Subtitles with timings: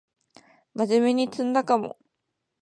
[0.73, 1.95] まじめに詰んだかも